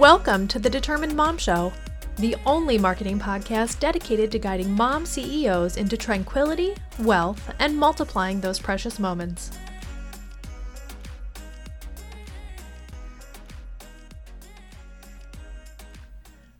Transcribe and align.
Welcome 0.00 0.48
to 0.48 0.58
the 0.58 0.70
Determined 0.70 1.14
Mom 1.14 1.36
Show, 1.36 1.74
the 2.16 2.34
only 2.46 2.78
marketing 2.78 3.18
podcast 3.18 3.80
dedicated 3.80 4.32
to 4.32 4.38
guiding 4.38 4.72
mom 4.72 5.04
CEOs 5.04 5.76
into 5.76 5.94
tranquility, 5.94 6.74
wealth, 7.00 7.54
and 7.58 7.76
multiplying 7.76 8.40
those 8.40 8.58
precious 8.58 8.98
moments. 8.98 9.50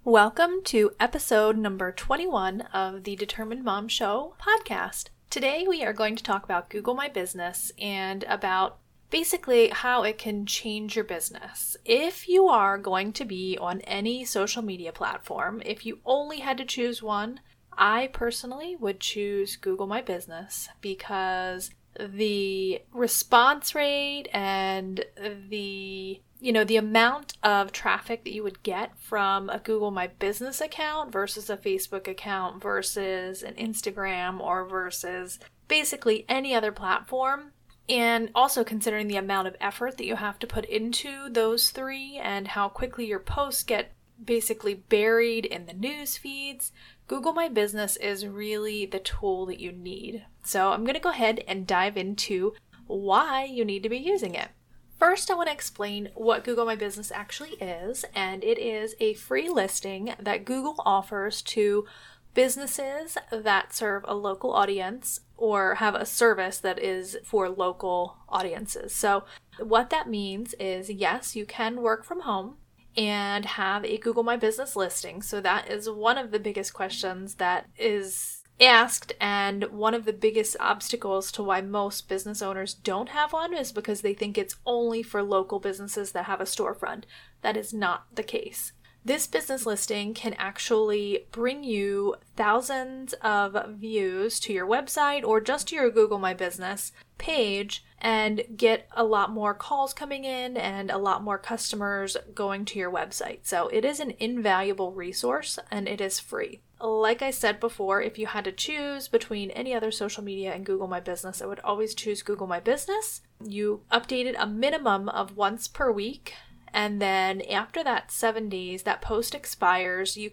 Welcome 0.04 0.62
to 0.64 0.90
episode 1.00 1.56
number 1.56 1.92
21 1.92 2.60
of 2.74 3.04
the 3.04 3.16
Determined 3.16 3.64
Mom 3.64 3.88
Show 3.88 4.34
podcast. 4.38 5.08
Today 5.30 5.64
we 5.66 5.82
are 5.82 5.94
going 5.94 6.14
to 6.14 6.22
talk 6.22 6.44
about 6.44 6.68
Google 6.68 6.92
My 6.92 7.08
Business 7.08 7.72
and 7.78 8.22
about 8.24 8.80
basically 9.10 9.68
how 9.68 10.02
it 10.02 10.18
can 10.18 10.46
change 10.46 10.96
your 10.96 11.04
business. 11.04 11.76
If 11.84 12.28
you 12.28 12.48
are 12.48 12.78
going 12.78 13.12
to 13.14 13.24
be 13.24 13.58
on 13.60 13.80
any 13.82 14.24
social 14.24 14.62
media 14.62 14.92
platform, 14.92 15.62
if 15.64 15.84
you 15.84 15.98
only 16.04 16.40
had 16.40 16.56
to 16.58 16.64
choose 16.64 17.02
one, 17.02 17.40
I 17.76 18.08
personally 18.12 18.76
would 18.76 19.00
choose 19.00 19.56
Google 19.56 19.86
My 19.86 20.02
Business 20.02 20.68
because 20.80 21.70
the 21.98 22.82
response 22.92 23.74
rate 23.74 24.28
and 24.32 25.04
the 25.48 26.20
you 26.42 26.52
know 26.52 26.64
the 26.64 26.76
amount 26.76 27.36
of 27.42 27.72
traffic 27.72 28.24
that 28.24 28.32
you 28.32 28.42
would 28.42 28.62
get 28.62 28.98
from 28.98 29.50
a 29.50 29.58
Google 29.58 29.90
My 29.90 30.06
Business 30.06 30.60
account 30.60 31.12
versus 31.12 31.50
a 31.50 31.56
Facebook 31.56 32.08
account 32.08 32.62
versus 32.62 33.42
an 33.42 33.54
Instagram 33.54 34.40
or 34.40 34.64
versus 34.64 35.38
basically 35.68 36.24
any 36.28 36.54
other 36.54 36.72
platform 36.72 37.52
and 37.90 38.30
also 38.36 38.62
considering 38.62 39.08
the 39.08 39.16
amount 39.16 39.48
of 39.48 39.56
effort 39.60 39.98
that 39.98 40.06
you 40.06 40.14
have 40.14 40.38
to 40.38 40.46
put 40.46 40.64
into 40.64 41.28
those 41.28 41.70
three 41.70 42.20
and 42.22 42.48
how 42.48 42.68
quickly 42.68 43.04
your 43.04 43.18
posts 43.18 43.64
get 43.64 43.92
basically 44.24 44.74
buried 44.74 45.44
in 45.44 45.66
the 45.66 45.72
news 45.72 46.16
feeds, 46.16 46.70
Google 47.08 47.32
My 47.32 47.48
Business 47.48 47.96
is 47.96 48.26
really 48.26 48.86
the 48.86 49.00
tool 49.00 49.44
that 49.46 49.58
you 49.58 49.72
need. 49.72 50.24
So 50.44 50.70
I'm 50.70 50.84
going 50.84 50.94
to 50.94 51.00
go 51.00 51.10
ahead 51.10 51.42
and 51.48 51.66
dive 51.66 51.96
into 51.96 52.54
why 52.86 53.44
you 53.44 53.64
need 53.64 53.82
to 53.82 53.88
be 53.88 53.98
using 53.98 54.36
it. 54.36 54.48
First, 54.96 55.30
I 55.30 55.34
want 55.34 55.48
to 55.48 55.54
explain 55.54 56.10
what 56.14 56.44
Google 56.44 56.66
My 56.66 56.76
Business 56.76 57.10
actually 57.10 57.52
is, 57.52 58.04
and 58.14 58.44
it 58.44 58.58
is 58.58 58.94
a 59.00 59.14
free 59.14 59.48
listing 59.48 60.14
that 60.20 60.44
Google 60.44 60.76
offers 60.84 61.42
to 61.42 61.86
businesses 62.34 63.16
that 63.30 63.74
serve 63.74 64.04
a 64.06 64.14
local 64.14 64.52
audience 64.52 65.20
or 65.36 65.76
have 65.76 65.94
a 65.94 66.06
service 66.06 66.58
that 66.58 66.78
is 66.78 67.16
for 67.24 67.48
local 67.48 68.18
audiences. 68.28 68.94
So, 68.94 69.24
what 69.58 69.90
that 69.90 70.08
means 70.08 70.54
is 70.54 70.90
yes, 70.90 71.34
you 71.34 71.46
can 71.46 71.82
work 71.82 72.04
from 72.04 72.20
home 72.20 72.56
and 72.96 73.44
have 73.44 73.84
a 73.84 73.98
Google 73.98 74.22
My 74.22 74.36
Business 74.36 74.76
listing. 74.76 75.22
So, 75.22 75.40
that 75.40 75.70
is 75.70 75.88
one 75.88 76.18
of 76.18 76.30
the 76.30 76.38
biggest 76.38 76.74
questions 76.74 77.36
that 77.36 77.66
is 77.78 78.40
asked 78.60 79.12
and 79.20 79.64
one 79.64 79.94
of 79.94 80.04
the 80.04 80.12
biggest 80.12 80.56
obstacles 80.60 81.32
to 81.32 81.42
why 81.42 81.60
most 81.60 82.08
business 82.08 82.42
owners 82.42 82.74
don't 82.74 83.08
have 83.08 83.32
one 83.32 83.54
is 83.54 83.72
because 83.72 84.02
they 84.02 84.12
think 84.12 84.36
it's 84.36 84.56
only 84.66 85.02
for 85.02 85.22
local 85.22 85.58
businesses 85.58 86.12
that 86.12 86.26
have 86.26 86.40
a 86.40 86.44
storefront. 86.44 87.04
That 87.42 87.56
is 87.56 87.72
not 87.72 88.04
the 88.14 88.22
case. 88.22 88.72
This 89.02 89.26
business 89.26 89.64
listing 89.64 90.12
can 90.12 90.34
actually 90.34 91.26
bring 91.32 91.64
you 91.64 92.16
thousands 92.36 93.14
of 93.22 93.56
views 93.70 94.38
to 94.40 94.52
your 94.52 94.66
website 94.66 95.24
or 95.24 95.40
just 95.40 95.68
to 95.68 95.76
your 95.76 95.90
Google 95.90 96.18
My 96.18 96.34
Business 96.34 96.92
page 97.16 97.84
and 97.98 98.42
get 98.56 98.88
a 98.92 99.04
lot 99.04 99.30
more 99.30 99.54
calls 99.54 99.94
coming 99.94 100.24
in 100.24 100.56
and 100.56 100.90
a 100.90 100.98
lot 100.98 101.22
more 101.22 101.38
customers 101.38 102.16
going 102.34 102.64
to 102.66 102.78
your 102.78 102.90
website. 102.90 103.40
So 103.42 103.68
it 103.68 103.84
is 103.84 104.00
an 104.00 104.14
invaluable 104.18 104.92
resource 104.92 105.58
and 105.70 105.88
it 105.88 106.00
is 106.00 106.20
free. 106.20 106.60
Like 106.78 107.20
I 107.20 107.30
said 107.30 107.60
before, 107.60 108.00
if 108.00 108.18
you 108.18 108.26
had 108.26 108.44
to 108.44 108.52
choose 108.52 109.08
between 109.08 109.50
any 109.50 109.74
other 109.74 109.90
social 109.90 110.24
media 110.24 110.54
and 110.54 110.64
Google 110.64 110.88
My 110.88 111.00
Business, 111.00 111.42
I 111.42 111.46
would 111.46 111.60
always 111.60 111.94
choose 111.94 112.22
Google 112.22 112.46
My 112.46 112.60
Business. 112.60 113.20
You 113.42 113.82
update 113.90 114.24
it 114.24 114.36
a 114.38 114.46
minimum 114.46 115.08
of 115.08 115.36
once 115.36 115.68
per 115.68 115.90
week 115.90 116.34
and 116.72 117.00
then 117.00 117.42
after 117.42 117.82
that 117.84 118.10
7 118.10 118.48
days 118.48 118.82
that 118.82 119.02
post 119.02 119.34
expires. 119.34 120.16
You 120.16 120.32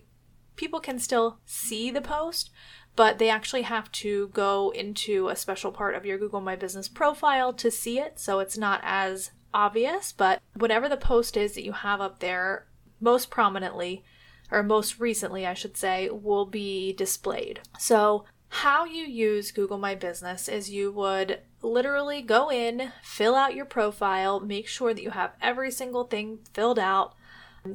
people 0.55 0.79
can 0.79 0.99
still 0.99 1.39
see 1.45 1.91
the 1.91 2.01
post 2.01 2.49
but 2.95 3.19
they 3.19 3.29
actually 3.29 3.61
have 3.61 3.91
to 3.91 4.27
go 4.29 4.71
into 4.71 5.29
a 5.29 5.35
special 5.35 5.71
part 5.71 5.93
of 5.93 6.03
your 6.03 6.17
Google 6.17 6.41
My 6.41 6.55
Business 6.55 6.87
profile 6.87 7.53
to 7.53 7.69
see 7.69 7.99
it. 7.99 8.19
So 8.19 8.39
it's 8.39 8.57
not 8.57 8.81
as 8.83 9.31
obvious 9.53 10.11
but 10.11 10.41
whatever 10.55 10.89
the 10.89 10.97
post 10.97 11.37
is 11.37 11.53
that 11.53 11.63
you 11.63 11.73
have 11.73 12.01
up 12.01 12.19
there 12.19 12.67
most 12.99 13.29
prominently 13.29 14.03
or 14.51 14.63
most 14.63 14.99
recently 14.99 15.45
I 15.45 15.53
should 15.53 15.77
say 15.77 16.09
will 16.09 16.45
be 16.45 16.93
displayed. 16.93 17.59
So 17.77 18.25
how 18.49 18.85
you 18.85 19.03
use 19.03 19.51
Google 19.51 19.77
My 19.77 19.95
Business 19.95 20.47
is 20.47 20.69
you 20.69 20.91
would 20.91 21.39
literally 21.61 22.21
go 22.21 22.49
in, 22.49 22.91
fill 23.03 23.35
out 23.35 23.55
your 23.55 23.65
profile, 23.65 24.39
make 24.39 24.67
sure 24.67 24.93
that 24.93 25.03
you 25.03 25.11
have 25.11 25.33
every 25.41 25.71
single 25.71 26.05
thing 26.05 26.39
filled 26.53 26.79
out. 26.79 27.13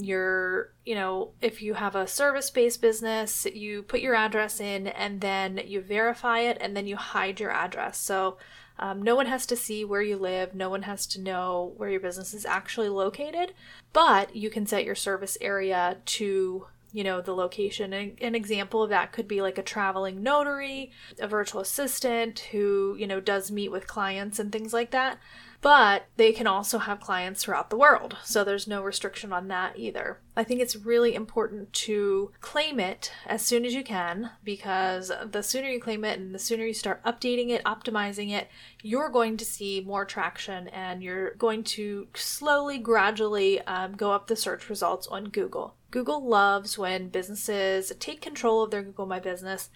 Your, 0.00 0.72
you 0.86 0.94
know, 0.94 1.32
if 1.42 1.60
you 1.60 1.74
have 1.74 1.94
a 1.94 2.06
service 2.06 2.48
based 2.48 2.80
business, 2.80 3.46
you 3.52 3.82
put 3.82 4.00
your 4.00 4.14
address 4.14 4.60
in 4.60 4.86
and 4.86 5.20
then 5.20 5.60
you 5.66 5.82
verify 5.82 6.40
it 6.40 6.56
and 6.60 6.74
then 6.74 6.86
you 6.86 6.96
hide 6.96 7.38
your 7.38 7.50
address. 7.50 7.98
So 7.98 8.38
um, 8.78 9.02
no 9.02 9.14
one 9.14 9.26
has 9.26 9.44
to 9.46 9.56
see 9.56 9.84
where 9.84 10.00
you 10.00 10.16
live, 10.16 10.54
no 10.54 10.70
one 10.70 10.82
has 10.82 11.06
to 11.08 11.20
know 11.20 11.74
where 11.76 11.90
your 11.90 12.00
business 12.00 12.32
is 12.32 12.46
actually 12.46 12.88
located, 12.88 13.52
but 13.92 14.34
you 14.34 14.48
can 14.48 14.66
set 14.66 14.84
your 14.84 14.94
service 14.94 15.36
area 15.40 15.98
to 16.06 16.66
you 16.92 17.04
know 17.04 17.20
the 17.20 17.34
location. 17.34 17.92
An, 17.92 18.16
an 18.20 18.34
example 18.34 18.82
of 18.82 18.90
that 18.90 19.12
could 19.12 19.28
be 19.28 19.42
like 19.42 19.58
a 19.58 19.62
traveling 19.62 20.22
notary 20.22 20.90
a 21.18 21.26
virtual 21.26 21.60
assistant 21.60 22.38
who 22.50 22.96
you 22.98 23.06
know 23.06 23.20
does 23.20 23.50
meet 23.50 23.70
with 23.70 23.86
clients 23.86 24.38
and 24.38 24.52
things 24.52 24.72
like 24.72 24.90
that 24.90 25.18
but 25.62 26.08
they 26.16 26.32
can 26.32 26.46
also 26.46 26.78
have 26.78 27.00
clients 27.00 27.42
throughout 27.42 27.70
the 27.70 27.76
world 27.76 28.16
so 28.22 28.44
there's 28.44 28.66
no 28.66 28.82
restriction 28.82 29.32
on 29.32 29.48
that 29.48 29.78
either. 29.78 30.18
I 30.36 30.44
think 30.44 30.60
it's 30.60 30.76
really 30.76 31.14
important 31.14 31.72
to 31.74 32.32
claim 32.40 32.80
it 32.80 33.12
as 33.26 33.42
soon 33.42 33.64
as 33.64 33.72
you 33.72 33.84
can 33.84 34.30
because 34.44 35.12
the 35.24 35.42
sooner 35.42 35.68
you 35.68 35.80
claim 35.80 36.04
it 36.04 36.18
and 36.18 36.34
the 36.34 36.38
sooner 36.38 36.66
you 36.66 36.74
start 36.74 37.02
updating 37.04 37.50
it 37.50 37.64
optimizing 37.64 38.30
it 38.30 38.48
you're 38.82 39.08
going 39.08 39.36
to 39.36 39.44
see 39.44 39.80
more 39.80 40.04
traction 40.04 40.68
and 40.68 41.02
you're 41.02 41.34
going 41.34 41.62
to 41.64 42.08
slowly 42.14 42.78
gradually 42.78 43.60
um, 43.62 43.92
go 43.96 44.10
up 44.12 44.26
the 44.26 44.36
search 44.36 44.68
results 44.68 45.06
on 45.06 45.24
google. 45.26 45.76
Google 45.92 46.26
loves 46.26 46.78
when 46.78 47.10
businesses 47.10 47.92
take 48.00 48.22
control 48.22 48.62
of 48.62 48.70
their 48.70 48.82
Google 48.82 49.04
My 49.04 49.20
Business 49.20 49.68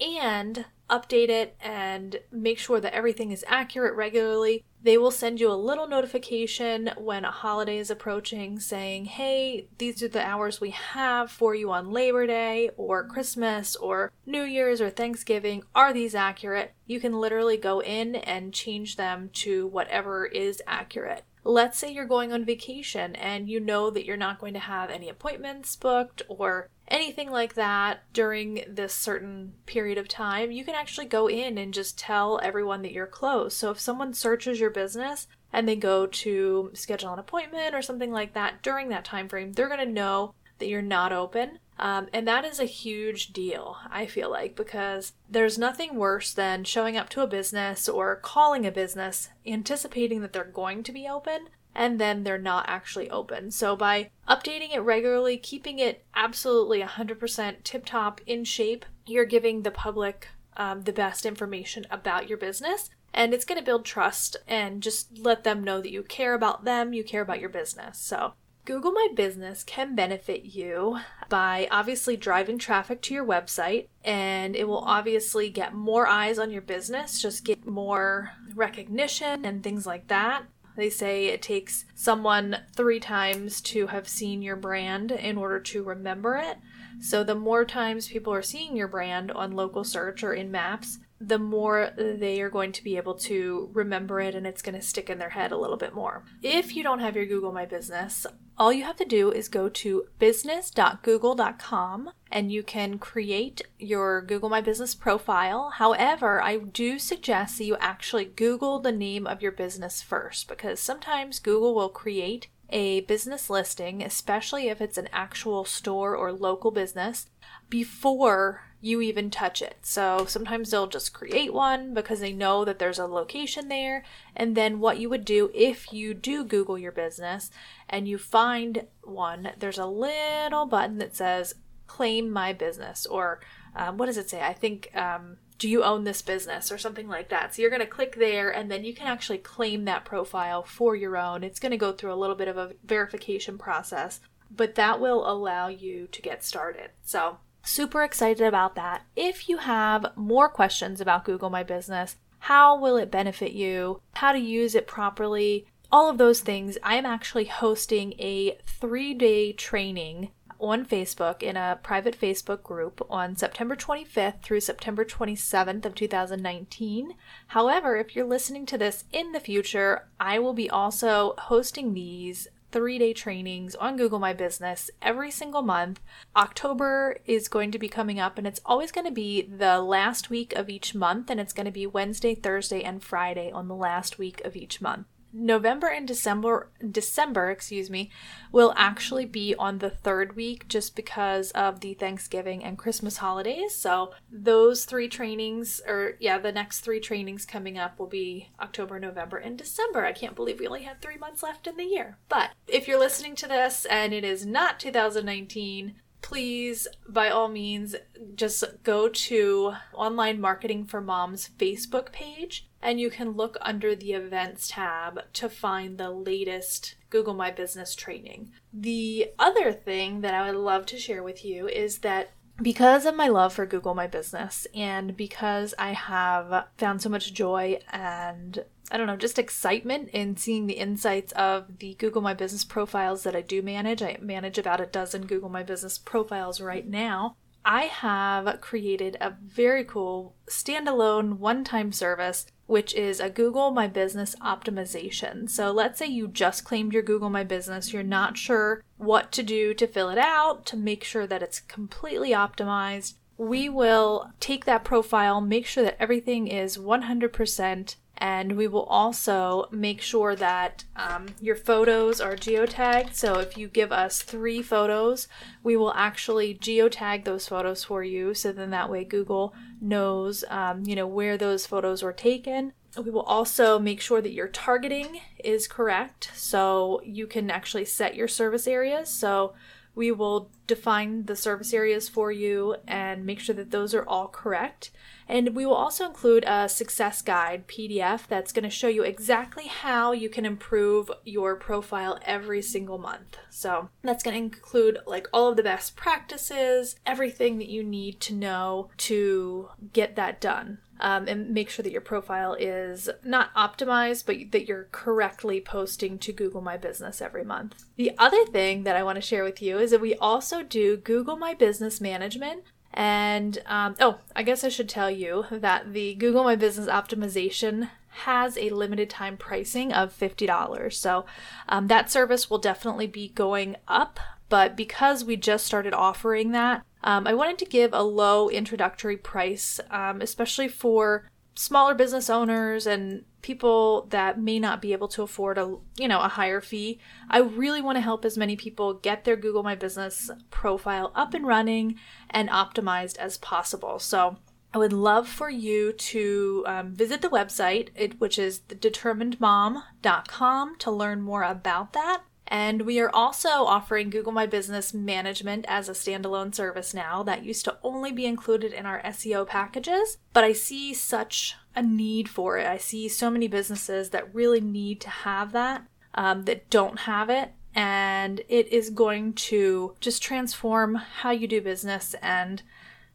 and 0.00 0.66
update 0.88 1.28
it 1.28 1.56
and 1.60 2.18
make 2.32 2.58
sure 2.58 2.80
that 2.80 2.94
everything 2.94 3.30
is 3.30 3.44
accurate 3.46 3.94
regularly. 3.94 4.64
They 4.82 4.96
will 4.96 5.10
send 5.10 5.40
you 5.40 5.50
a 5.50 5.54
little 5.54 5.88
notification 5.88 6.90
when 6.96 7.24
a 7.24 7.30
holiday 7.30 7.78
is 7.78 7.90
approaching 7.90 8.60
saying, 8.60 9.06
hey, 9.06 9.68
these 9.78 10.02
are 10.02 10.08
the 10.08 10.24
hours 10.24 10.60
we 10.60 10.70
have 10.70 11.30
for 11.30 11.54
you 11.54 11.70
on 11.72 11.90
Labor 11.90 12.26
Day 12.26 12.70
or 12.76 13.06
Christmas 13.06 13.74
or 13.76 14.12
New 14.24 14.44
Year's 14.44 14.80
or 14.80 14.88
Thanksgiving. 14.88 15.62
Are 15.74 15.92
these 15.92 16.14
accurate? 16.14 16.74
You 16.86 17.00
can 17.00 17.20
literally 17.20 17.56
go 17.56 17.82
in 17.82 18.14
and 18.14 18.54
change 18.54 18.96
them 18.96 19.30
to 19.34 19.66
whatever 19.66 20.26
is 20.26 20.62
accurate. 20.66 21.24
Let's 21.48 21.78
say 21.78 21.90
you're 21.90 22.04
going 22.04 22.30
on 22.30 22.44
vacation 22.44 23.16
and 23.16 23.48
you 23.48 23.58
know 23.58 23.88
that 23.88 24.04
you're 24.04 24.18
not 24.18 24.38
going 24.38 24.52
to 24.52 24.58
have 24.58 24.90
any 24.90 25.08
appointments 25.08 25.76
booked 25.76 26.20
or 26.28 26.68
anything 26.88 27.30
like 27.30 27.54
that 27.54 28.02
during 28.12 28.64
this 28.68 28.92
certain 28.92 29.54
period 29.64 29.96
of 29.96 30.08
time. 30.08 30.52
You 30.52 30.62
can 30.62 30.74
actually 30.74 31.06
go 31.06 31.26
in 31.26 31.56
and 31.56 31.72
just 31.72 31.98
tell 31.98 32.38
everyone 32.42 32.82
that 32.82 32.92
you're 32.92 33.06
closed. 33.06 33.56
So 33.56 33.70
if 33.70 33.80
someone 33.80 34.12
searches 34.12 34.60
your 34.60 34.68
business 34.68 35.26
and 35.50 35.66
they 35.66 35.74
go 35.74 36.06
to 36.06 36.70
schedule 36.74 37.14
an 37.14 37.18
appointment 37.18 37.74
or 37.74 37.80
something 37.80 38.12
like 38.12 38.34
that 38.34 38.62
during 38.62 38.90
that 38.90 39.06
time 39.06 39.26
frame, 39.26 39.54
they're 39.54 39.68
going 39.68 39.80
to 39.80 39.90
know 39.90 40.34
that 40.58 40.68
you're 40.68 40.82
not 40.82 41.14
open 41.14 41.60
um, 41.78 42.08
and 42.12 42.26
that 42.26 42.44
is 42.44 42.58
a 42.58 42.64
huge 42.64 43.32
deal, 43.32 43.76
I 43.90 44.06
feel 44.06 44.30
like, 44.30 44.56
because 44.56 45.12
there's 45.30 45.58
nothing 45.58 45.94
worse 45.94 46.32
than 46.32 46.64
showing 46.64 46.96
up 46.96 47.08
to 47.10 47.20
a 47.20 47.26
business 47.26 47.88
or 47.88 48.16
calling 48.16 48.66
a 48.66 48.72
business, 48.72 49.28
anticipating 49.46 50.20
that 50.22 50.32
they're 50.32 50.44
going 50.44 50.82
to 50.82 50.92
be 50.92 51.06
open, 51.06 51.48
and 51.74 52.00
then 52.00 52.24
they're 52.24 52.38
not 52.38 52.68
actually 52.68 53.08
open. 53.10 53.52
So, 53.52 53.76
by 53.76 54.10
updating 54.28 54.74
it 54.74 54.80
regularly, 54.80 55.36
keeping 55.36 55.78
it 55.78 56.04
absolutely 56.14 56.80
100% 56.80 57.62
tip 57.62 57.86
top 57.86 58.20
in 58.26 58.44
shape, 58.44 58.84
you're 59.06 59.24
giving 59.24 59.62
the 59.62 59.70
public 59.70 60.28
um, 60.56 60.82
the 60.82 60.92
best 60.92 61.24
information 61.24 61.86
about 61.90 62.28
your 62.28 62.38
business. 62.38 62.90
And 63.14 63.32
it's 63.32 63.44
going 63.44 63.58
to 63.58 63.64
build 63.64 63.84
trust 63.84 64.36
and 64.46 64.82
just 64.82 65.18
let 65.18 65.44
them 65.44 65.62
know 65.62 65.80
that 65.80 65.92
you 65.92 66.02
care 66.02 66.34
about 66.34 66.64
them, 66.64 66.92
you 66.92 67.04
care 67.04 67.22
about 67.22 67.40
your 67.40 67.48
business. 67.48 67.98
So, 67.98 68.34
Google 68.68 68.92
My 68.92 69.08
Business 69.14 69.64
can 69.64 69.94
benefit 69.94 70.44
you 70.44 70.98
by 71.30 71.68
obviously 71.70 72.18
driving 72.18 72.58
traffic 72.58 73.00
to 73.00 73.14
your 73.14 73.24
website, 73.24 73.88
and 74.04 74.54
it 74.54 74.68
will 74.68 74.84
obviously 74.84 75.48
get 75.48 75.72
more 75.72 76.06
eyes 76.06 76.38
on 76.38 76.50
your 76.50 76.60
business, 76.60 77.22
just 77.22 77.46
get 77.46 77.66
more 77.66 78.32
recognition 78.54 79.46
and 79.46 79.62
things 79.62 79.86
like 79.86 80.08
that. 80.08 80.42
They 80.76 80.90
say 80.90 81.28
it 81.28 81.40
takes 81.40 81.86
someone 81.94 82.58
three 82.76 83.00
times 83.00 83.62
to 83.62 83.86
have 83.86 84.06
seen 84.06 84.42
your 84.42 84.56
brand 84.56 85.12
in 85.12 85.38
order 85.38 85.60
to 85.60 85.82
remember 85.82 86.36
it. 86.36 86.58
So 87.00 87.24
the 87.24 87.34
more 87.34 87.64
times 87.64 88.08
people 88.08 88.34
are 88.34 88.42
seeing 88.42 88.76
your 88.76 88.88
brand 88.88 89.32
on 89.32 89.52
local 89.52 89.82
search 89.82 90.22
or 90.22 90.34
in 90.34 90.50
maps, 90.50 90.98
the 91.18 91.38
more 91.38 91.92
they 91.96 92.42
are 92.42 92.50
going 92.50 92.72
to 92.72 92.84
be 92.84 92.98
able 92.98 93.14
to 93.14 93.70
remember 93.72 94.20
it 94.20 94.34
and 94.34 94.46
it's 94.46 94.62
going 94.62 94.74
to 94.74 94.82
stick 94.82 95.08
in 95.08 95.18
their 95.18 95.30
head 95.30 95.52
a 95.52 95.58
little 95.58 95.78
bit 95.78 95.94
more. 95.94 96.22
If 96.42 96.76
you 96.76 96.82
don't 96.82 97.00
have 97.00 97.16
your 97.16 97.26
Google 97.26 97.50
My 97.50 97.64
Business, 97.64 98.26
all 98.58 98.72
you 98.72 98.82
have 98.84 98.96
to 98.96 99.04
do 99.04 99.30
is 99.30 99.48
go 99.48 99.68
to 99.68 100.06
business.google.com 100.18 102.10
and 102.30 102.52
you 102.52 102.62
can 102.62 102.98
create 102.98 103.62
your 103.78 104.20
Google 104.20 104.48
My 104.48 104.60
Business 104.60 104.94
profile. 104.94 105.70
However, 105.76 106.42
I 106.42 106.58
do 106.58 106.98
suggest 106.98 107.58
that 107.58 107.64
you 107.64 107.76
actually 107.76 108.24
Google 108.24 108.80
the 108.80 108.92
name 108.92 109.26
of 109.26 109.40
your 109.40 109.52
business 109.52 110.02
first 110.02 110.48
because 110.48 110.80
sometimes 110.80 111.38
Google 111.38 111.74
will 111.74 111.88
create 111.88 112.48
a 112.70 113.00
business 113.02 113.48
listing, 113.48 114.02
especially 114.02 114.68
if 114.68 114.80
it's 114.80 114.98
an 114.98 115.08
actual 115.12 115.64
store 115.64 116.14
or 116.14 116.32
local 116.32 116.70
business, 116.70 117.26
before 117.70 118.62
you 118.80 119.00
even 119.00 119.30
touch 119.30 119.60
it. 119.60 119.76
So 119.82 120.24
sometimes 120.26 120.70
they'll 120.70 120.86
just 120.86 121.12
create 121.12 121.52
one 121.52 121.94
because 121.94 122.20
they 122.20 122.32
know 122.32 122.64
that 122.64 122.78
there's 122.78 122.98
a 122.98 123.06
location 123.06 123.68
there. 123.68 124.04
And 124.36 124.56
then 124.56 124.78
what 124.78 124.98
you 124.98 125.08
would 125.08 125.24
do 125.24 125.50
if 125.52 125.92
you 125.92 126.14
do 126.14 126.44
Google 126.44 126.78
your 126.78 126.92
business 126.92 127.50
and 127.88 128.06
you 128.06 128.18
find 128.18 128.86
one, 129.02 129.50
there's 129.58 129.78
a 129.78 129.86
little 129.86 130.66
button 130.66 130.98
that 130.98 131.16
says 131.16 131.54
claim 131.86 132.30
my 132.30 132.52
business 132.52 133.04
or 133.06 133.40
um, 133.74 133.96
what 133.96 134.06
does 134.06 134.18
it 134.18 134.30
say? 134.30 134.42
I 134.42 134.52
think 134.52 134.94
um, 134.96 135.38
do 135.58 135.68
you 135.68 135.82
own 135.82 136.04
this 136.04 136.22
business 136.22 136.70
or 136.70 136.78
something 136.78 137.08
like 137.08 137.28
that. 137.28 137.54
So 137.54 137.62
you're 137.62 137.70
going 137.70 137.80
to 137.80 137.86
click 137.86 138.16
there 138.16 138.50
and 138.50 138.70
then 138.70 138.84
you 138.84 138.94
can 138.94 139.08
actually 139.08 139.38
claim 139.38 139.84
that 139.84 140.04
profile 140.04 140.62
for 140.62 140.94
your 140.94 141.16
own. 141.16 141.42
It's 141.42 141.60
going 141.60 141.72
to 141.72 141.76
go 141.76 141.92
through 141.92 142.12
a 142.12 142.16
little 142.16 142.36
bit 142.36 142.48
of 142.48 142.56
a 142.56 142.72
verification 142.84 143.58
process, 143.58 144.20
but 144.50 144.76
that 144.76 145.00
will 145.00 145.28
allow 145.28 145.68
you 145.68 146.06
to 146.12 146.22
get 146.22 146.44
started. 146.44 146.90
So 147.02 147.38
super 147.64 148.04
excited 148.04 148.46
about 148.46 148.76
that. 148.76 149.04
If 149.16 149.48
you 149.48 149.58
have 149.58 150.12
more 150.16 150.48
questions 150.48 151.00
about 151.00 151.24
Google 151.24 151.50
My 151.50 151.64
Business, 151.64 152.16
how 152.40 152.78
will 152.78 152.96
it 152.96 153.10
benefit 153.10 153.52
you? 153.52 154.00
How 154.14 154.32
to 154.32 154.38
use 154.38 154.76
it 154.76 154.86
properly? 154.86 155.66
All 155.90 156.08
of 156.08 156.18
those 156.18 156.40
things. 156.40 156.78
I 156.82 156.94
am 156.94 157.06
actually 157.06 157.46
hosting 157.46 158.12
a 158.18 158.58
three 158.64 159.12
day 159.12 159.52
training 159.52 160.30
on 160.60 160.84
Facebook 160.84 161.42
in 161.42 161.56
a 161.56 161.78
private 161.82 162.18
Facebook 162.18 162.62
group 162.62 163.04
on 163.10 163.36
September 163.36 163.76
25th 163.76 164.42
through 164.42 164.60
September 164.60 165.04
27th 165.04 165.84
of 165.84 165.94
2019. 165.94 167.14
However, 167.48 167.96
if 167.96 168.14
you're 168.14 168.24
listening 168.24 168.66
to 168.66 168.78
this 168.78 169.04
in 169.12 169.32
the 169.32 169.40
future, 169.40 170.08
I 170.18 170.38
will 170.38 170.54
be 170.54 170.70
also 170.70 171.34
hosting 171.38 171.94
these 171.94 172.48
three 172.70 172.98
day 172.98 173.12
trainings 173.12 173.74
on 173.74 173.96
Google 173.96 174.18
My 174.18 174.32
Business 174.32 174.90
every 175.00 175.30
single 175.30 175.62
month. 175.62 176.00
October 176.36 177.18
is 177.24 177.48
going 177.48 177.70
to 177.70 177.78
be 177.78 177.88
coming 177.88 178.20
up, 178.20 178.38
and 178.38 178.46
it's 178.46 178.60
always 178.64 178.92
going 178.92 179.06
to 179.06 179.12
be 179.12 179.42
the 179.42 179.80
last 179.80 180.30
week 180.30 180.52
of 180.54 180.68
each 180.68 180.94
month, 180.94 181.30
and 181.30 181.40
it's 181.40 181.52
going 181.52 181.66
to 181.66 181.72
be 181.72 181.86
Wednesday, 181.86 182.34
Thursday, 182.34 182.82
and 182.82 183.02
Friday 183.02 183.50
on 183.50 183.68
the 183.68 183.74
last 183.74 184.18
week 184.18 184.40
of 184.44 184.56
each 184.56 184.80
month. 184.80 185.06
November 185.32 185.88
and 185.88 186.06
December 186.06 186.70
December, 186.90 187.50
excuse 187.50 187.90
me, 187.90 188.10
will 188.52 188.72
actually 188.76 189.26
be 189.26 189.54
on 189.58 189.78
the 189.78 189.90
third 189.90 190.36
week 190.36 190.68
just 190.68 190.96
because 190.96 191.50
of 191.52 191.80
the 191.80 191.94
Thanksgiving 191.94 192.64
and 192.64 192.78
Christmas 192.78 193.18
holidays. 193.18 193.74
So 193.74 194.12
those 194.30 194.84
three 194.84 195.08
trainings 195.08 195.80
or 195.86 196.14
yeah, 196.20 196.38
the 196.38 196.52
next 196.52 196.80
three 196.80 197.00
trainings 197.00 197.44
coming 197.44 197.78
up 197.78 197.98
will 197.98 198.06
be 198.06 198.50
October, 198.60 198.98
November, 198.98 199.36
and 199.36 199.58
December. 199.58 200.04
I 200.04 200.12
can't 200.12 200.36
believe 200.36 200.60
we 200.60 200.66
only 200.66 200.82
have 200.82 201.00
3 201.00 201.16
months 201.18 201.42
left 201.42 201.66
in 201.66 201.76
the 201.76 201.84
year. 201.84 202.18
But 202.28 202.50
if 202.66 202.88
you're 202.88 202.98
listening 202.98 203.34
to 203.36 203.48
this 203.48 203.84
and 203.86 204.12
it 204.12 204.24
is 204.24 204.46
not 204.46 204.80
2019, 204.80 205.94
please, 206.22 206.88
by 207.08 207.30
all 207.30 207.48
means, 207.48 207.96
just 208.34 208.64
go 208.82 209.08
to 209.08 209.74
Online 209.92 210.40
Marketing 210.40 210.84
for 210.84 211.00
Moms 211.00 211.50
Facebook 211.58 212.12
page 212.12 212.66
and 212.80 213.00
you 213.00 213.10
can 213.10 213.32
look 213.32 213.56
under 213.60 213.94
the 213.94 214.12
events 214.12 214.68
tab 214.68 215.20
to 215.32 215.48
find 215.48 215.98
the 215.98 216.10
latest 216.10 216.94
Google 217.10 217.34
My 217.34 217.50
Business 217.50 217.94
training. 217.94 218.52
The 218.72 219.32
other 219.38 219.72
thing 219.72 220.20
that 220.20 220.34
I 220.34 220.46
would 220.50 220.60
love 220.60 220.86
to 220.86 220.98
share 220.98 221.22
with 221.22 221.44
you 221.44 221.66
is 221.66 221.98
that 221.98 222.30
because 222.60 223.06
of 223.06 223.14
my 223.14 223.28
love 223.28 223.52
for 223.52 223.66
Google 223.66 223.94
My 223.94 224.06
Business 224.06 224.66
and 224.74 225.16
because 225.16 225.74
I 225.78 225.92
have 225.92 226.66
found 226.76 227.02
so 227.02 227.08
much 227.08 227.32
joy 227.32 227.78
and 227.90 228.64
I 228.90 228.96
don't 228.96 229.06
know, 229.06 229.16
just 229.16 229.38
excitement 229.38 230.08
in 230.10 230.36
seeing 230.36 230.66
the 230.66 230.78
insights 230.78 231.32
of 231.32 231.78
the 231.78 231.94
Google 231.94 232.22
My 232.22 232.34
Business 232.34 232.64
profiles 232.64 233.22
that 233.22 233.36
I 233.36 233.42
do 233.42 233.62
manage. 233.62 234.02
I 234.02 234.16
manage 234.20 234.58
about 234.58 234.80
a 234.80 234.86
dozen 234.86 235.26
Google 235.26 235.50
My 235.50 235.62
Business 235.62 235.98
profiles 235.98 236.60
right 236.60 236.86
now. 236.86 237.36
I 237.64 237.82
have 237.82 238.60
created 238.60 239.18
a 239.20 239.36
very 239.44 239.84
cool 239.84 240.34
standalone 240.50 241.38
one 241.38 241.64
time 241.64 241.92
service, 241.92 242.46
which 242.68 242.94
is 242.94 243.18
a 243.18 243.30
Google 243.30 243.70
My 243.70 243.88
Business 243.88 244.36
optimization. 244.42 245.48
So 245.48 245.72
let's 245.72 245.98
say 245.98 246.06
you 246.06 246.28
just 246.28 246.64
claimed 246.64 246.92
your 246.92 247.02
Google 247.02 247.30
My 247.30 247.42
Business, 247.42 247.92
you're 247.94 248.02
not 248.02 248.36
sure 248.36 248.84
what 248.98 249.32
to 249.32 249.42
do 249.42 249.72
to 249.72 249.86
fill 249.86 250.10
it 250.10 250.18
out, 250.18 250.66
to 250.66 250.76
make 250.76 251.02
sure 251.02 251.26
that 251.26 251.42
it's 251.42 251.60
completely 251.60 252.30
optimized. 252.32 253.14
We 253.38 253.70
will 253.70 254.30
take 254.38 254.66
that 254.66 254.84
profile, 254.84 255.40
make 255.40 255.64
sure 255.64 255.82
that 255.82 255.96
everything 255.98 256.46
is 256.46 256.76
100% 256.76 257.94
and 258.18 258.56
we 258.56 258.66
will 258.66 258.84
also 258.84 259.68
make 259.70 260.00
sure 260.02 260.34
that 260.36 260.84
um, 260.96 261.26
your 261.40 261.56
photos 261.56 262.20
are 262.20 262.34
geotagged. 262.36 263.14
So 263.14 263.38
if 263.38 263.56
you 263.56 263.68
give 263.68 263.92
us 263.92 264.22
three 264.22 264.60
photos, 264.60 265.28
we 265.62 265.76
will 265.76 265.94
actually 265.94 266.54
geotag 266.54 267.24
those 267.24 267.48
photos 267.48 267.84
for 267.84 268.02
you. 268.02 268.34
So 268.34 268.52
then 268.52 268.70
that 268.70 268.90
way 268.90 269.04
Google 269.04 269.54
knows, 269.80 270.44
um, 270.48 270.84
you 270.84 270.96
know, 270.96 271.06
where 271.06 271.38
those 271.38 271.64
photos 271.66 272.02
were 272.02 272.12
taken. 272.12 272.72
We 272.96 273.10
will 273.10 273.22
also 273.22 273.78
make 273.78 274.00
sure 274.00 274.20
that 274.20 274.32
your 274.32 274.48
targeting 274.48 275.20
is 275.44 275.68
correct. 275.68 276.30
So 276.34 277.00
you 277.04 277.26
can 277.26 277.50
actually 277.50 277.84
set 277.84 278.16
your 278.16 278.28
service 278.28 278.66
areas. 278.66 279.08
So 279.08 279.54
we 279.98 280.12
will 280.12 280.48
define 280.68 281.24
the 281.24 281.34
service 281.34 281.74
areas 281.74 282.08
for 282.08 282.30
you 282.30 282.76
and 282.86 283.26
make 283.26 283.40
sure 283.40 283.54
that 283.56 283.72
those 283.72 283.92
are 283.94 284.06
all 284.06 284.28
correct. 284.28 284.92
And 285.26 285.56
we 285.56 285.66
will 285.66 285.74
also 285.74 286.06
include 286.06 286.44
a 286.46 286.68
success 286.68 287.20
guide 287.20 287.66
PDF 287.66 288.28
that's 288.28 288.52
going 288.52 288.62
to 288.62 288.70
show 288.70 288.86
you 288.86 289.02
exactly 289.02 289.66
how 289.66 290.12
you 290.12 290.28
can 290.30 290.46
improve 290.46 291.10
your 291.24 291.56
profile 291.56 292.20
every 292.24 292.62
single 292.62 292.98
month. 292.98 293.38
So 293.50 293.88
that's 294.02 294.22
going 294.22 294.36
to 294.36 294.56
include 294.56 294.98
like 295.04 295.26
all 295.32 295.48
of 295.48 295.56
the 295.56 295.64
best 295.64 295.96
practices, 295.96 296.94
everything 297.04 297.58
that 297.58 297.68
you 297.68 297.82
need 297.82 298.20
to 298.20 298.34
know 298.34 298.90
to 298.98 299.70
get 299.92 300.14
that 300.14 300.40
done 300.40 300.78
um, 301.00 301.26
and 301.28 301.50
make 301.50 301.70
sure 301.70 301.82
that 301.82 301.92
your 301.92 302.00
profile 302.00 302.54
is 302.54 303.08
not 303.24 303.54
optimized, 303.54 304.26
but 304.26 304.52
that 304.52 304.66
you're 304.66 304.88
correctly 304.92 305.60
posting 305.60 306.18
to 306.18 306.32
Google 306.32 306.60
My 306.60 306.76
Business 306.76 307.20
every 307.20 307.44
month. 307.44 307.84
The 307.96 308.12
other 308.18 308.44
thing 308.46 308.84
that 308.84 308.96
I 308.96 309.02
want 309.02 309.16
to 309.16 309.22
share 309.22 309.44
with 309.44 309.62
you 309.62 309.78
is 309.78 309.90
that 309.90 310.00
we 310.00 310.14
also 310.16 310.62
do 310.62 310.96
Google 310.96 311.36
My 311.36 311.54
Business 311.54 312.00
Management. 312.00 312.64
And 312.92 313.58
um, 313.66 313.94
oh, 314.00 314.18
I 314.34 314.42
guess 314.42 314.64
I 314.64 314.68
should 314.68 314.88
tell 314.88 315.10
you 315.10 315.44
that 315.50 315.92
the 315.92 316.14
Google 316.14 316.44
My 316.44 316.56
Business 316.56 316.88
optimization 316.88 317.90
has 318.08 318.56
a 318.56 318.70
limited 318.70 319.08
time 319.08 319.36
pricing 319.36 319.92
of 319.92 320.16
$50. 320.18 320.92
So 320.92 321.24
um, 321.68 321.86
that 321.86 322.10
service 322.10 322.50
will 322.50 322.58
definitely 322.58 323.06
be 323.06 323.28
going 323.28 323.76
up. 323.86 324.18
But 324.48 324.76
because 324.76 325.24
we 325.24 325.36
just 325.36 325.66
started 325.66 325.92
offering 325.92 326.52
that, 326.52 326.84
um, 327.02 327.26
I 327.26 327.34
wanted 327.34 327.58
to 327.58 327.64
give 327.64 327.92
a 327.92 328.02
low 328.02 328.48
introductory 328.48 329.16
price, 329.16 329.80
um, 329.90 330.20
especially 330.20 330.68
for 330.68 331.28
smaller 331.54 331.94
business 331.94 332.30
owners 332.30 332.86
and 332.86 333.24
people 333.42 334.06
that 334.10 334.40
may 334.40 334.60
not 334.60 334.80
be 334.80 334.92
able 334.92 335.08
to 335.08 335.22
afford 335.22 335.58
a 335.58 335.76
you 335.96 336.06
know 336.06 336.20
a 336.20 336.28
higher 336.28 336.60
fee. 336.60 337.00
I 337.28 337.40
really 337.40 337.82
want 337.82 337.96
to 337.96 338.02
help 338.02 338.24
as 338.24 338.38
many 338.38 338.56
people 338.56 338.94
get 338.94 339.24
their 339.24 339.36
google 339.36 339.62
my 339.62 339.74
business 339.74 340.30
profile 340.50 341.12
up 341.14 341.34
and 341.34 341.46
running 341.46 341.96
and 342.30 342.48
optimized 342.48 343.18
as 343.18 343.38
possible. 343.38 343.98
So 343.98 344.38
i 344.72 344.78
would 344.78 344.92
love 344.92 345.26
for 345.26 345.48
you 345.48 345.94
to 345.94 346.62
um, 346.66 346.94
visit 346.94 347.22
the 347.22 347.28
website 347.28 347.88
it, 347.96 348.20
which 348.20 348.38
is 348.38 348.60
determinedmom.com 348.60 350.76
to 350.78 350.90
learn 350.90 351.22
more 351.22 351.42
about 351.42 351.94
that 351.94 352.22
and 352.48 352.82
we 352.82 352.98
are 352.98 353.10
also 353.14 353.48
offering 353.48 354.10
Google 354.10 354.32
My 354.32 354.46
Business 354.46 354.94
Management 354.94 355.66
as 355.68 355.88
a 355.88 355.92
standalone 355.92 356.54
service 356.54 356.94
now. 356.94 357.22
That 357.22 357.44
used 357.44 357.64
to 357.66 357.76
only 357.82 358.10
be 358.10 358.24
included 358.24 358.72
in 358.72 358.86
our 358.86 359.02
SEO 359.02 359.46
packages, 359.46 360.16
but 360.32 360.44
I 360.44 360.52
see 360.52 360.94
such 360.94 361.56
a 361.76 361.82
need 361.82 362.28
for 362.28 362.58
it. 362.58 362.66
I 362.66 362.78
see 362.78 363.08
so 363.08 363.30
many 363.30 363.48
businesses 363.48 364.10
that 364.10 364.34
really 364.34 364.60
need 364.60 365.00
to 365.02 365.10
have 365.10 365.52
that 365.52 365.86
um, 366.14 366.44
that 366.44 366.70
don't 366.70 367.00
have 367.00 367.28
it. 367.28 367.52
And 367.74 368.40
it 368.48 368.72
is 368.72 368.90
going 368.90 369.34
to 369.34 369.94
just 370.00 370.22
transform 370.22 370.96
how 370.96 371.30
you 371.30 371.46
do 371.46 371.60
business 371.60 372.14
and 372.22 372.62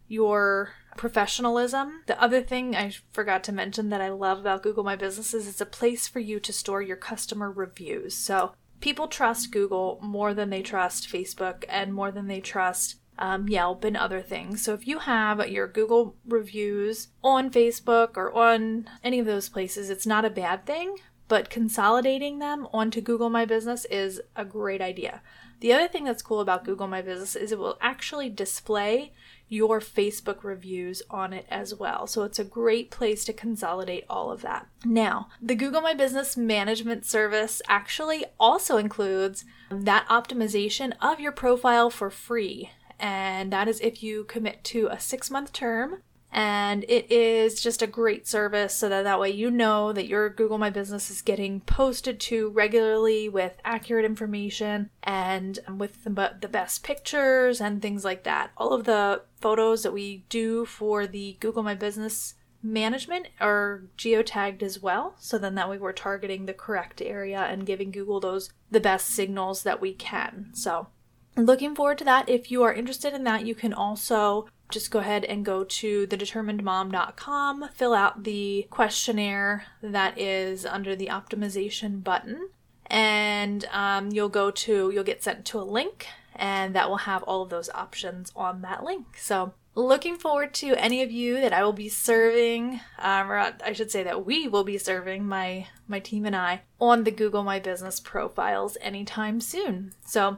your 0.08 0.74
professionalism. 0.96 2.04
The 2.06 2.22
other 2.22 2.42
thing 2.42 2.76
I 2.76 2.94
forgot 3.12 3.44
to 3.46 3.52
mention 3.52 3.90
that 3.90 4.00
I 4.00 4.10
love 4.10 4.40
about 4.40 4.64
Google 4.64 4.84
My 4.84 4.96
Business 4.96 5.34
is 5.34 5.48
it's 5.48 5.60
a 5.60 5.66
place 5.66 6.08
for 6.08 6.20
you 6.20 6.40
to 6.40 6.54
store 6.54 6.82
your 6.82 6.98
customer 6.98 7.52
reviews. 7.52 8.16
So 8.16 8.54
people 8.84 9.08
trust 9.08 9.50
Google 9.50 9.98
more 10.02 10.34
than 10.34 10.50
they 10.50 10.62
trust 10.62 11.08
Facebook 11.08 11.64
and 11.70 11.94
more 11.94 12.12
than 12.12 12.28
they 12.28 12.42
trust 12.42 12.98
um, 13.18 13.48
Yelp 13.48 13.86
and 13.86 13.96
other 13.96 14.22
things. 14.22 14.62
So 14.62 14.74
if 14.74 14.86
you 14.86 15.00
have 15.00 15.48
your 15.48 15.70
Google 15.70 16.18
reviews 16.28 17.08
on 17.24 17.50
Facebook 17.50 18.18
or 18.18 18.34
on 18.34 18.90
any 19.02 19.20
of 19.20 19.26
those 19.26 19.48
places, 19.48 19.90
it's 19.90 20.06
not 20.06 20.26
a 20.26 20.30
bad 20.30 20.66
thing, 20.66 20.98
but 21.30 21.50
consolidating 21.50 22.40
them 22.40 22.68
onto 22.74 23.00
Google 23.00 23.30
My 23.30 23.46
Business 23.46 23.86
is 23.86 24.20
a 24.36 24.44
great 24.44 24.82
idea. 24.82 25.22
The 25.60 25.74
other 25.74 25.88
thing 25.88 26.04
that's 26.04 26.22
cool 26.22 26.42
about 26.42 26.66
Google 26.66 26.88
My 26.88 27.02
Business 27.02 27.36
is 27.36 27.52
it 27.52 27.60
will 27.60 27.78
actually 27.82 28.30
display 28.30 29.14
your 29.48 29.80
Facebook 29.80 30.44
reviews 30.44 31.02
on 31.10 31.32
it 31.32 31.46
as 31.50 31.76
well. 31.76 32.08
So 32.08 32.24
it's 32.24 32.40
a 32.40 32.44
great 32.44 32.90
place 32.90 33.24
to 33.26 33.34
consolidate 33.34 34.04
all 34.10 34.32
of 34.32 34.42
that. 34.42 34.68
Now, 34.84 35.30
the 35.42 35.56
Google 35.56 35.82
My 35.82 35.94
Business 35.94 36.36
Management 36.36 37.06
Service 37.06 37.62
actually 37.68 38.26
also 38.40 38.78
includes 38.78 39.46
that 39.70 40.08
optimization 40.08 40.94
of 41.02 41.20
your 41.20 41.32
profile 41.32 41.90
for 41.90 42.10
free. 42.10 42.72
And 43.00 43.52
that 43.54 43.68
is 43.68 43.80
if 43.82 44.02
you 44.02 44.24
commit 44.24 44.64
to 44.66 44.88
a 44.88 45.00
six 45.00 45.30
month 45.30 45.54
term 45.54 46.02
and 46.34 46.84
it 46.90 47.12
is 47.12 47.62
just 47.62 47.84
a 47.84 47.88
great 47.88 48.28
service 48.28 48.74
so 48.74 48.90
that 48.90 49.04
that 49.04 49.20
way 49.20 49.30
you 49.30 49.52
know 49.52 49.94
that 49.94 50.08
your 50.08 50.30
Google 50.30 50.58
My 50.58 50.72
Business 50.72 51.12
is 51.12 51.22
getting 51.22 51.62
posted 51.62 52.20
to 52.22 52.50
regularly 52.50 53.30
with 53.30 53.54
accurate 53.64 54.04
information 54.04 54.90
and 55.04 55.60
with 55.78 56.04
the, 56.04 56.34
the 56.42 56.48
best 56.48 56.84
pictures 56.84 57.62
and 57.62 57.82
things 57.82 58.04
like 58.04 58.24
that. 58.24 58.52
All 58.58 58.74
of 58.74 58.86
the 58.86 59.22
photos 59.40 59.84
that 59.84 59.94
we 59.94 60.26
do 60.30 60.66
for 60.66 61.06
the 61.06 61.38
Google 61.40 61.62
My 61.62 61.76
Business 61.76 62.34
management 62.64 63.28
are 63.40 63.84
geotagged 63.98 64.64
as 64.64 64.82
well. 64.82 65.16
So 65.20 65.38
then 65.38 65.54
that 65.56 65.70
way 65.70 65.78
we're 65.78 65.92
targeting 65.92 66.46
the 66.46 66.54
correct 66.54 67.00
area 67.02 67.42
and 67.42 67.66
giving 67.66 67.92
google 67.92 68.20
those 68.20 68.50
the 68.72 68.80
best 68.80 69.08
signals 69.08 69.62
that 69.64 69.82
we 69.82 69.94
can. 69.94 70.50
So 70.54 70.88
looking 71.36 71.76
forward 71.76 71.98
to 72.00 72.06
that. 72.06 72.30
If 72.30 72.52
you 72.52 72.64
are 72.64 72.74
interested 72.74 73.14
in 73.14 73.24
that 73.26 73.46
you 73.46 73.54
can 73.54 73.74
also 73.74 74.48
just 74.74 74.92
go 74.92 75.00
ahead 75.00 75.24
and 75.24 75.46
go 75.46 75.64
to 75.64 76.08
thedeterminedmom.com, 76.08 77.70
fill 77.74 77.94
out 77.94 78.24
the 78.24 78.68
questionnaire 78.70 79.66
that 79.82 80.20
is 80.20 80.66
under 80.66 80.96
the 80.96 81.08
optimization 81.08 82.04
button, 82.04 82.50
and 82.88 83.66
um, 83.72 84.12
you'll 84.12 84.30
go 84.30 84.52
to, 84.52 84.92
you'll 84.92 85.04
get 85.04 85.24
sent 85.24 85.46
to 85.46 85.60
a 85.60 85.64
link, 85.64 86.08
and 86.36 86.76
that 86.76 86.90
will 86.90 86.98
have 86.98 87.24
all 87.24 87.44
of 87.44 87.50
those 87.50 87.70
options 87.70 88.32
on 88.36 88.62
that 88.62 88.84
link. 88.84 89.18
So, 89.18 89.54
looking 89.76 90.18
forward 90.18 90.54
to 90.54 90.76
any 90.76 91.02
of 91.02 91.12
you 91.12 91.40
that 91.42 91.54
I 91.54 91.64
will 91.64 91.74
be 91.74 91.90
serving, 91.90 92.80
um, 93.00 93.32
or 93.32 93.54
I 93.64 93.74
should 93.74 93.92
say 93.92 94.04
that 94.04 94.26
we 94.26 94.48
will 94.48 94.64
be 94.64 94.78
serving 94.78 95.26
my 95.26 95.68
my 95.88 96.00
team 96.00 96.26
and 96.26 96.36
I 96.36 96.62
on 96.80 97.04
the 97.04 97.12
Google 97.12 97.44
My 97.44 97.60
Business 97.60 98.00
profiles 98.00 98.78
anytime 98.82 99.42
soon. 99.42 99.94
So 100.06 100.38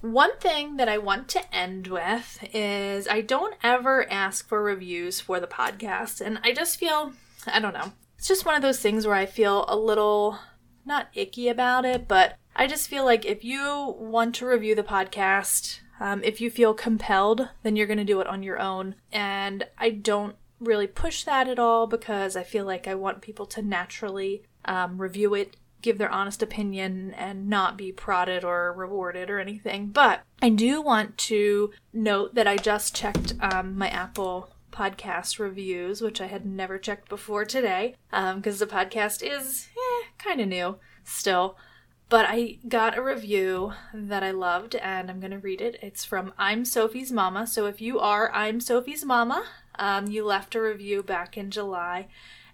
one 0.00 0.36
thing 0.38 0.76
that 0.76 0.88
I 0.88 0.98
want 0.98 1.28
to 1.28 1.54
end 1.54 1.86
with 1.86 2.38
is 2.52 3.08
I 3.08 3.20
don't 3.20 3.54
ever 3.62 4.10
ask 4.10 4.48
for 4.48 4.62
reviews 4.62 5.20
for 5.20 5.40
the 5.40 5.46
podcast. 5.46 6.20
And 6.20 6.38
I 6.44 6.52
just 6.52 6.78
feel, 6.78 7.12
I 7.46 7.60
don't 7.60 7.74
know, 7.74 7.92
it's 8.18 8.28
just 8.28 8.46
one 8.46 8.54
of 8.54 8.62
those 8.62 8.80
things 8.80 9.06
where 9.06 9.16
I 9.16 9.26
feel 9.26 9.64
a 9.68 9.76
little, 9.76 10.38
not 10.84 11.08
icky 11.14 11.48
about 11.48 11.84
it, 11.84 12.08
but 12.08 12.36
I 12.54 12.66
just 12.66 12.88
feel 12.88 13.04
like 13.04 13.24
if 13.24 13.44
you 13.44 13.94
want 13.98 14.34
to 14.36 14.46
review 14.46 14.74
the 14.74 14.82
podcast, 14.82 15.80
um, 16.00 16.22
if 16.24 16.40
you 16.40 16.50
feel 16.50 16.74
compelled, 16.74 17.48
then 17.62 17.76
you're 17.76 17.86
going 17.86 17.98
to 17.98 18.04
do 18.04 18.20
it 18.20 18.26
on 18.26 18.42
your 18.42 18.58
own. 18.58 18.94
And 19.12 19.66
I 19.78 19.90
don't 19.90 20.36
really 20.60 20.86
push 20.86 21.24
that 21.24 21.48
at 21.48 21.58
all 21.58 21.86
because 21.86 22.36
I 22.36 22.42
feel 22.42 22.64
like 22.64 22.86
I 22.86 22.94
want 22.94 23.20
people 23.20 23.46
to 23.46 23.62
naturally 23.62 24.42
um, 24.64 25.00
review 25.00 25.34
it 25.34 25.56
give 25.86 25.98
their 25.98 26.10
honest 26.10 26.42
opinion 26.42 27.14
and 27.14 27.48
not 27.48 27.78
be 27.78 27.92
prodded 27.92 28.42
or 28.42 28.72
rewarded 28.72 29.30
or 29.30 29.38
anything. 29.38 29.86
But 29.86 30.22
I 30.42 30.48
do 30.48 30.82
want 30.82 31.16
to 31.18 31.72
note 31.92 32.34
that 32.34 32.48
I 32.48 32.56
just 32.56 32.92
checked 32.92 33.34
um, 33.40 33.78
my 33.78 33.88
Apple 33.88 34.50
podcast 34.72 35.38
reviews, 35.38 36.02
which 36.02 36.20
I 36.20 36.26
had 36.26 36.44
never 36.44 36.76
checked 36.76 37.08
before 37.08 37.44
today, 37.44 37.94
because 38.10 38.60
um, 38.60 38.68
the 38.68 38.74
podcast 38.74 39.22
is 39.22 39.68
eh, 39.76 40.08
kind 40.18 40.40
of 40.40 40.48
new 40.48 40.76
still. 41.04 41.56
But 42.08 42.26
I 42.28 42.58
got 42.66 42.98
a 42.98 43.02
review 43.02 43.72
that 43.94 44.24
I 44.24 44.32
loved, 44.32 44.74
and 44.74 45.08
I'm 45.08 45.20
going 45.20 45.30
to 45.30 45.38
read 45.38 45.60
it. 45.60 45.78
It's 45.82 46.04
from 46.04 46.32
I'm 46.36 46.64
Sophie's 46.64 47.12
Mama. 47.12 47.46
So 47.46 47.66
if 47.66 47.80
you 47.80 48.00
are 48.00 48.32
I'm 48.32 48.58
Sophie's 48.58 49.04
Mama, 49.04 49.44
um, 49.78 50.08
you 50.08 50.24
left 50.24 50.56
a 50.56 50.60
review 50.60 51.04
back 51.04 51.36
in 51.36 51.52
July 51.52 52.08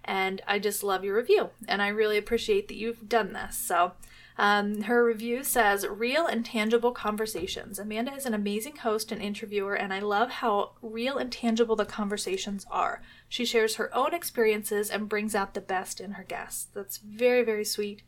and 0.04 0.40
I 0.46 0.58
just 0.58 0.82
love 0.82 1.04
your 1.04 1.16
review, 1.16 1.50
and 1.68 1.80
I 1.80 1.88
really 1.88 2.18
appreciate 2.18 2.68
that 2.68 2.76
you've 2.76 3.08
done 3.08 3.32
this. 3.32 3.56
So, 3.56 3.92
um, 4.38 4.82
her 4.82 5.04
review 5.04 5.44
says, 5.44 5.86
Real 5.86 6.26
and 6.26 6.44
tangible 6.44 6.92
conversations. 6.92 7.78
Amanda 7.78 8.14
is 8.14 8.26
an 8.26 8.34
amazing 8.34 8.76
host 8.76 9.12
and 9.12 9.20
interviewer, 9.20 9.74
and 9.74 9.92
I 9.92 10.00
love 10.00 10.30
how 10.30 10.72
real 10.80 11.18
and 11.18 11.30
tangible 11.30 11.76
the 11.76 11.84
conversations 11.84 12.66
are. 12.70 13.02
She 13.28 13.44
shares 13.44 13.76
her 13.76 13.94
own 13.94 14.14
experiences 14.14 14.90
and 14.90 15.08
brings 15.08 15.34
out 15.34 15.54
the 15.54 15.60
best 15.60 16.00
in 16.00 16.12
her 16.12 16.24
guests. 16.24 16.68
That's 16.74 16.96
very, 16.98 17.42
very 17.42 17.64
sweet. 17.64 18.02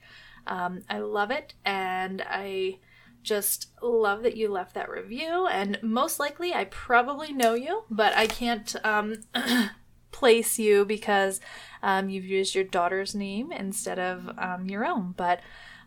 Um, 0.46 0.82
I 0.88 0.98
love 0.98 1.30
it, 1.30 1.54
and 1.64 2.22
I 2.26 2.78
just 3.22 3.68
love 3.82 4.22
that 4.22 4.36
you 4.36 4.48
left 4.50 4.74
that 4.74 4.90
review. 4.90 5.46
And 5.46 5.78
most 5.82 6.20
likely, 6.20 6.54
I 6.54 6.64
probably 6.64 7.32
know 7.32 7.54
you, 7.54 7.84
but 7.90 8.14
I 8.14 8.26
can't 8.26 8.76
um, 8.84 9.16
place 10.14 10.59
you 10.59 10.85
because 10.85 11.40
um, 11.83 12.09
you've 12.09 12.25
used 12.25 12.54
your 12.54 12.64
daughter's 12.64 13.14
name 13.14 13.52
instead 13.52 13.99
of 13.99 14.30
um, 14.38 14.68
your 14.71 14.87
own. 14.87 15.12
But 15.16 15.40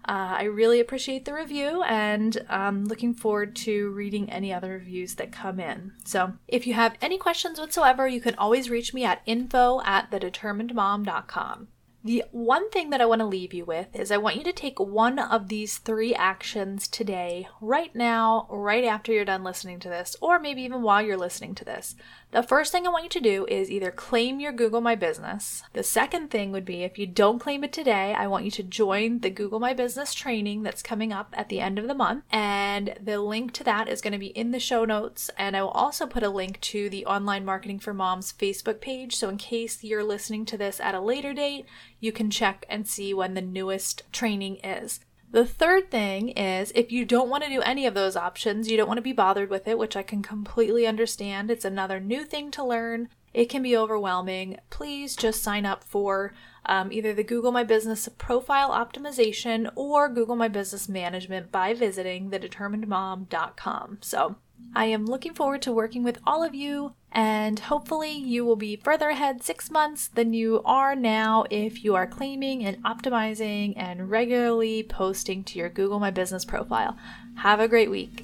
uh, 0.06 0.36
I 0.40 0.44
really 0.44 0.80
appreciate 0.80 1.26
the 1.26 1.34
review 1.34 1.84
and 1.84 2.38
I'm 2.50 2.68
um, 2.68 2.86
looking 2.86 3.14
forward 3.14 3.56
to 3.58 3.90
reading 3.90 4.30
any 4.30 4.54
other 4.54 4.72
reviews 4.72 5.16
that 5.16 5.32
come 5.32 5.60
in. 5.60 5.94
So 6.06 6.34
if 6.48 6.68
you 6.68 6.76
have 6.76 6.96
any 7.02 7.18
questions 7.18 7.60
whatsoever, 7.60 8.08
you 8.08 8.22
can 8.22 8.36
always 8.36 8.70
reach 8.70 8.94
me 8.94 9.04
at 9.04 9.22
info 9.26 9.82
at 9.82 10.12
thedeterminedmom.com. 10.12 11.68
The 12.04 12.24
one 12.32 12.70
thing 12.70 12.92
that 12.92 13.02
I 13.02 13.06
want 13.06 13.20
to 13.20 13.26
leave 13.26 13.54
you 13.54 13.66
with 13.66 13.94
is 13.94 14.12
I 14.12 14.18
want 14.18 14.38
you 14.38 14.44
to 14.46 14.54
take 14.54 14.80
one 14.80 15.20
of 15.20 15.50
these 15.50 15.78
three 15.78 16.16
actions 16.16 16.88
today, 16.88 17.50
right 17.60 17.94
now, 17.94 18.48
right 18.50 18.86
after 18.86 19.12
you're 19.12 19.26
done 19.26 19.44
listening 19.44 19.80
to 19.80 19.90
this, 19.90 20.16
or 20.22 20.40
maybe 20.40 20.62
even 20.62 20.84
while 20.84 21.02
you're 21.02 21.18
listening 21.18 21.54
to 21.56 21.66
this. 21.66 21.96
The 22.32 22.44
first 22.44 22.74
thing 22.74 22.86
I 22.86 22.90
want 22.90 23.06
you 23.06 23.10
to 23.10 23.22
do 23.22 23.46
is 23.48 23.72
either 23.72 23.90
claim 23.90 24.42
your 24.42 24.52
Google 24.52 24.82
My 24.82 24.96
Business. 24.96 25.64
The 25.72 25.82
second 25.82 26.30
thing 26.30 26.52
would 26.52 26.66
be 26.66 26.84
if 26.84 27.00
you 27.00 27.08
don't 27.08 27.40
claim 27.40 27.64
it 27.64 27.72
today, 27.72 28.14
I 28.14 28.28
want 28.28 28.44
you 28.44 28.52
to 28.52 28.64
join 28.64 29.20
the 29.20 29.30
Google 29.30 29.62
My 29.62 29.74
Business 29.74 30.14
training 30.14 30.64
that's 30.64 30.84
coming 30.84 31.14
up 31.14 31.34
at 31.38 31.48
the 31.48 31.62
end 31.62 31.80
of 31.80 31.88
the 31.88 31.96
month. 31.96 32.26
And 32.30 32.96
the 33.02 33.22
link 33.22 33.54
to 33.54 33.64
that 33.64 33.88
is 33.88 34.02
going 34.02 34.12
to 34.12 34.20
be 34.20 34.28
in 34.28 34.52
the 34.52 34.60
show 34.60 34.84
notes. 34.84 35.30
And 35.38 35.56
I 35.56 35.62
will 35.62 35.70
also 35.70 36.06
put 36.06 36.22
a 36.22 36.30
link 36.30 36.60
to 36.62 36.90
the 36.90 37.06
Online 37.06 37.46
Marketing 37.46 37.80
for 37.80 37.94
Moms 37.94 38.34
Facebook 38.34 38.82
page. 38.82 39.16
So 39.16 39.30
in 39.30 39.38
case 39.38 39.82
you're 39.82 40.04
listening 40.04 40.46
to 40.48 40.58
this 40.58 40.82
at 40.82 40.96
a 40.96 41.00
later 41.00 41.34
date, 41.34 41.66
you 42.02 42.12
can 42.12 42.30
check 42.30 42.66
and 42.68 42.86
see 42.86 43.14
when 43.14 43.36
the 43.36 43.42
newest 43.42 44.04
training 44.12 44.58
is. 44.58 45.00
The 45.30 45.46
third 45.46 45.92
thing 45.92 46.30
is 46.30 46.72
if 46.74 46.92
you 46.92 47.04
don't 47.04 47.30
want 47.30 47.44
to 47.44 47.50
do 47.50 47.62
any 47.62 47.86
of 47.86 47.94
those 47.94 48.16
options, 48.16 48.72
you 48.72 48.78
don't 48.78 48.88
want 48.88 48.98
to 48.98 49.04
be 49.04 49.12
bothered 49.14 49.50
with 49.50 49.68
it, 49.68 49.78
which 49.78 49.98
I 49.98 50.04
can 50.04 50.24
completely 50.24 50.88
understand. 50.88 51.52
It's 51.52 51.66
another 51.66 52.00
new 52.00 52.24
thing 52.24 52.50
to 52.52 52.64
learn. 52.64 53.10
It 53.34 53.50
can 53.50 53.62
be 53.62 53.76
overwhelming. 53.76 54.58
Please 54.70 55.16
just 55.16 55.44
sign 55.44 55.66
up 55.66 55.84
for 55.84 56.34
um, 56.66 56.92
either 56.92 57.14
the 57.14 57.24
Google 57.24 57.52
My 57.52 57.64
Business 57.64 58.08
profile 58.18 58.72
optimization 58.72 59.70
or 59.76 60.10
Google 60.10 60.36
My 60.36 60.48
Business 60.48 60.88
management 60.88 61.52
by 61.52 61.74
visiting 61.74 62.32
thedeterminedmom.com. 62.32 63.98
So 64.02 64.38
I 64.76 64.86
am 64.86 65.06
looking 65.08 65.34
forward 65.34 65.64
to 65.64 65.72
working 65.72 66.04
with 66.04 66.20
all 66.26 66.44
of 66.44 66.54
you, 66.54 66.94
and 67.12 67.58
hopefully, 67.60 68.12
you 68.12 68.46
will 68.46 68.56
be 68.56 68.76
further 68.76 69.10
ahead 69.10 69.42
six 69.42 69.72
months 69.72 70.08
than 70.08 70.34
you 70.34 70.62
are 70.66 70.96
now 70.96 71.46
if 71.50 71.84
you 71.84 71.96
are 71.96 72.06
claiming 72.06 72.64
and 72.64 72.84
optimizing 72.84 73.74
and 73.76 74.12
regularly 74.12 74.84
posting 74.84 75.44
to 75.46 75.58
your 75.58 75.70
Google 75.70 76.00
My 76.00 76.12
Business 76.12 76.46
profile. 76.46 76.96
Have 77.38 77.60
a 77.60 77.68
great 77.68 77.90
week. 77.90 78.24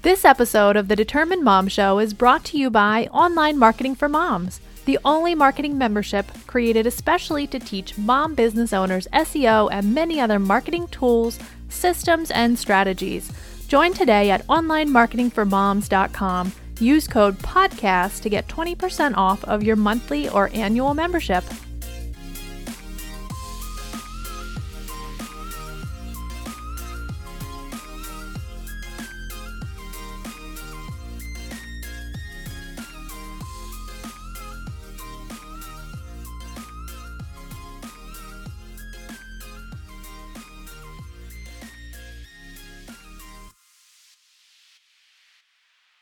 This 0.00 0.24
episode 0.24 0.76
of 0.76 0.88
the 0.88 0.96
Determined 0.96 1.44
Mom 1.44 1.68
Show 1.68 1.98
is 1.98 2.14
brought 2.14 2.44
to 2.46 2.58
you 2.58 2.70
by 2.70 3.06
Online 3.12 3.58
Marketing 3.58 3.94
for 3.94 4.08
Moms, 4.08 4.60
the 4.84 4.98
only 5.04 5.34
marketing 5.34 5.78
membership 5.78 6.26
created 6.46 6.86
especially 6.86 7.46
to 7.46 7.60
teach 7.60 7.96
mom 7.96 8.34
business 8.34 8.72
owners 8.72 9.06
SEO 9.12 9.68
and 9.70 9.94
many 9.94 10.20
other 10.20 10.40
marketing 10.40 10.88
tools 10.88 11.38
systems, 11.72 12.30
and 12.30 12.58
strategies. 12.58 13.32
Join 13.68 13.94
today 13.94 14.30
at 14.30 14.46
onlinemarketingformoms.com. 14.48 16.52
Use 16.78 17.08
code 17.08 17.38
PODCAST 17.38 18.20
to 18.22 18.28
get 18.28 18.48
20% 18.48 19.16
off 19.16 19.42
of 19.44 19.62
your 19.62 19.76
monthly 19.76 20.28
or 20.28 20.50
annual 20.52 20.92
membership. 20.94 21.44